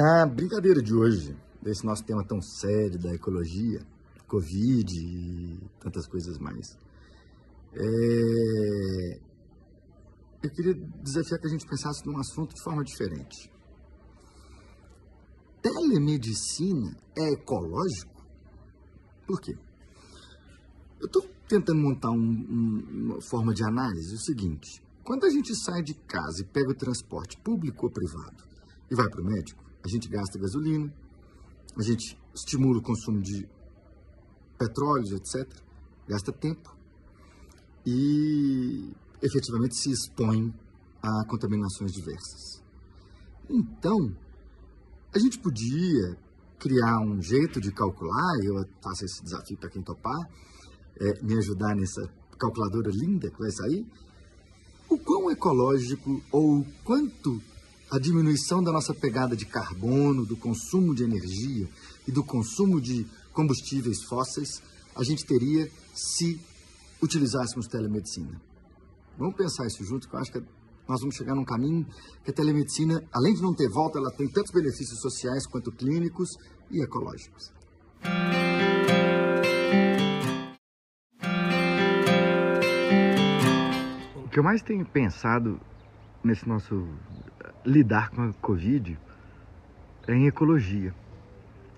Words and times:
Na 0.00 0.24
brincadeira 0.24 0.80
de 0.80 0.94
hoje, 0.94 1.36
desse 1.60 1.84
nosso 1.84 2.02
tema 2.02 2.24
tão 2.24 2.40
sério 2.40 2.98
da 2.98 3.12
ecologia, 3.12 3.86
Covid 4.26 4.98
e 4.98 5.60
tantas 5.78 6.06
coisas 6.06 6.38
mais, 6.38 6.74
é... 7.74 9.20
eu 10.42 10.50
queria 10.52 10.72
desafiar 11.02 11.38
que 11.38 11.46
a 11.48 11.50
gente 11.50 11.66
pensasse 11.66 12.06
num 12.06 12.16
assunto 12.16 12.54
de 12.54 12.62
forma 12.62 12.82
diferente. 12.82 13.52
Telemedicina 15.60 16.96
é 17.14 17.32
ecológico? 17.34 18.24
Por 19.26 19.38
quê? 19.38 19.54
Eu 20.98 21.08
estou 21.08 21.28
tentando 21.46 21.78
montar 21.78 22.10
um, 22.10 22.16
um, 22.16 23.04
uma 23.04 23.20
forma 23.20 23.52
de 23.52 23.62
análise 23.62 24.14
o 24.14 24.18
seguinte: 24.18 24.82
quando 25.04 25.26
a 25.26 25.28
gente 25.28 25.54
sai 25.54 25.82
de 25.82 25.92
casa 25.92 26.40
e 26.40 26.46
pega 26.46 26.70
o 26.70 26.74
transporte 26.74 27.36
público 27.42 27.84
ou 27.84 27.92
privado 27.92 28.48
e 28.90 28.94
vai 28.94 29.06
para 29.06 29.20
o 29.20 29.24
médico, 29.26 29.69
a 29.84 29.88
gente 29.88 30.08
gasta 30.08 30.38
gasolina, 30.38 30.92
a 31.76 31.82
gente 31.82 32.18
estimula 32.34 32.78
o 32.78 32.82
consumo 32.82 33.20
de 33.20 33.48
petróleo, 34.58 35.16
etc., 35.16 35.48
gasta 36.06 36.32
tempo 36.32 36.76
e 37.86 38.92
efetivamente 39.22 39.74
se 39.76 39.90
expõe 39.90 40.52
a 41.02 41.24
contaminações 41.26 41.92
diversas. 41.92 42.62
Então, 43.48 44.14
a 45.14 45.18
gente 45.18 45.38
podia 45.38 46.16
criar 46.58 47.00
um 47.00 47.22
jeito 47.22 47.60
de 47.60 47.72
calcular, 47.72 48.38
eu 48.44 48.64
faço 48.82 49.04
esse 49.04 49.22
desafio 49.22 49.56
para 49.56 49.70
quem 49.70 49.82
topar, 49.82 50.28
é, 51.00 51.22
me 51.22 51.38
ajudar 51.38 51.74
nessa 51.74 52.08
calculadora 52.38 52.90
linda 52.90 53.30
que 53.30 53.38
vai 53.38 53.50
sair, 53.50 53.86
o 54.88 54.98
quão 54.98 55.30
ecológico 55.30 56.22
ou 56.30 56.66
quanto 56.84 57.40
a 57.90 57.98
diminuição 57.98 58.62
da 58.62 58.70
nossa 58.70 58.94
pegada 58.94 59.36
de 59.36 59.44
carbono, 59.44 60.24
do 60.24 60.36
consumo 60.36 60.94
de 60.94 61.02
energia 61.02 61.68
e 62.06 62.12
do 62.12 62.22
consumo 62.22 62.80
de 62.80 63.04
combustíveis 63.32 64.02
fósseis 64.04 64.62
a 64.94 65.02
gente 65.02 65.24
teria 65.24 65.68
se 65.92 66.40
utilizássemos 67.02 67.66
telemedicina. 67.66 68.40
Vamos 69.18 69.34
pensar 69.34 69.66
isso 69.66 69.84
junto, 69.84 70.08
que 70.08 70.14
eu 70.14 70.20
acho 70.20 70.30
que 70.32 70.42
nós 70.88 71.00
vamos 71.00 71.16
chegar 71.16 71.34
num 71.34 71.44
caminho 71.44 71.86
que 72.24 72.30
a 72.30 72.34
telemedicina, 72.34 73.02
além 73.12 73.34
de 73.34 73.42
não 73.42 73.54
ter 73.54 73.68
volta, 73.68 73.98
ela 73.98 74.10
tem 74.10 74.28
tantos 74.28 74.52
benefícios 74.52 75.00
sociais 75.00 75.46
quanto 75.46 75.72
clínicos 75.72 76.36
e 76.70 76.82
ecológicos. 76.82 77.52
O 84.24 84.28
que 84.28 84.38
eu 84.38 84.44
mais 84.44 84.62
tenho 84.62 84.86
pensado 84.86 85.60
nesse 86.22 86.48
nosso 86.48 86.86
lidar 87.64 88.10
com 88.10 88.22
a 88.22 88.32
Covid 88.34 88.98
é 90.08 90.14
em 90.14 90.26
ecologia. 90.26 90.94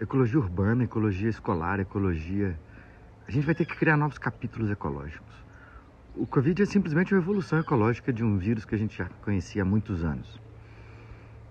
Ecologia 0.00 0.38
urbana, 0.38 0.84
ecologia 0.84 1.28
escolar, 1.28 1.80
ecologia. 1.80 2.58
A 3.26 3.30
gente 3.30 3.44
vai 3.44 3.54
ter 3.54 3.64
que 3.64 3.76
criar 3.76 3.96
novos 3.96 4.18
capítulos 4.18 4.70
ecológicos. 4.70 5.34
O 6.14 6.26
Covid 6.26 6.62
é 6.62 6.66
simplesmente 6.66 7.14
uma 7.14 7.20
evolução 7.20 7.58
ecológica 7.58 8.12
de 8.12 8.24
um 8.24 8.38
vírus 8.38 8.64
que 8.64 8.74
a 8.74 8.78
gente 8.78 8.96
já 8.96 9.08
conhecia 9.22 9.62
há 9.62 9.64
muitos 9.64 10.04
anos. 10.04 10.40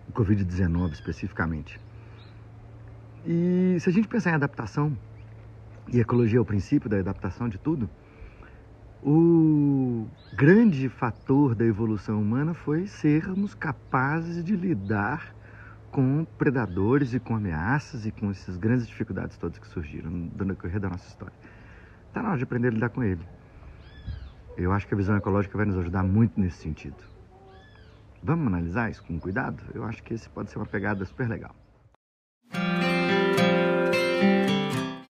O 0.09 0.11
Covid-19 0.11 0.93
especificamente. 0.93 1.79
E 3.25 3.77
se 3.79 3.89
a 3.89 3.93
gente 3.93 4.07
pensar 4.07 4.31
em 4.31 4.35
adaptação, 4.35 4.97
e 5.91 5.99
ecologia 5.99 6.37
é 6.37 6.41
o 6.41 6.45
princípio 6.45 6.89
da 6.89 6.97
adaptação 6.99 7.47
de 7.47 7.57
tudo, 7.57 7.89
o 9.01 10.07
grande 10.37 10.87
fator 10.87 11.55
da 11.55 11.65
evolução 11.65 12.21
humana 12.21 12.53
foi 12.53 12.85
sermos 12.85 13.55
capazes 13.55 14.43
de 14.43 14.55
lidar 14.55 15.35
com 15.89 16.23
predadores 16.37 17.15
e 17.15 17.19
com 17.19 17.35
ameaças 17.35 18.05
e 18.05 18.11
com 18.11 18.29
essas 18.29 18.55
grandes 18.55 18.87
dificuldades 18.87 19.35
todas 19.35 19.57
que 19.57 19.67
surgiram 19.67 20.11
no 20.11 20.45
decorrer 20.45 20.79
da 20.79 20.89
nossa 20.89 21.07
história. 21.07 21.33
Está 22.07 22.21
na 22.21 22.29
hora 22.29 22.37
de 22.37 22.43
aprender 22.43 22.67
a 22.67 22.71
lidar 22.71 22.89
com 22.89 23.03
ele. 23.03 23.27
Eu 24.55 24.71
acho 24.71 24.87
que 24.87 24.93
a 24.93 24.97
visão 24.97 25.17
ecológica 25.17 25.57
vai 25.57 25.65
nos 25.65 25.77
ajudar 25.79 26.03
muito 26.03 26.39
nesse 26.39 26.57
sentido. 26.57 27.03
Vamos 28.21 28.45
analisar 28.45 28.91
isso 28.91 29.03
com 29.03 29.19
cuidado? 29.19 29.63
Eu 29.73 29.85
acho 29.85 30.03
que 30.03 30.13
esse 30.13 30.29
pode 30.29 30.51
ser 30.51 30.59
uma 30.59 30.67
pegada 30.67 31.03
super 31.03 31.27
legal. 31.27 31.55